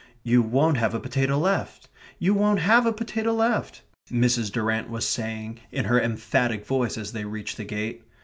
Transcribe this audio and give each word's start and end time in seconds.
"You 0.23 0.41
won't 0.41 0.77
have 0.77 0.95
a 0.95 0.99
potato 0.99 1.37
left 1.37 1.87
you 2.17 2.33
won't 2.33 2.57
have 2.61 2.87
a 2.87 2.91
potato 2.91 3.33
left," 3.35 3.83
Mrs. 4.09 4.51
Durrant 4.51 4.89
was 4.89 5.07
saying 5.07 5.59
in 5.71 5.85
her 5.85 6.01
emphatic 6.01 6.65
voice 6.65 6.97
as 6.97 7.11
they 7.11 7.23
reached 7.25 7.57
the 7.57 7.65
gate. 7.65 8.01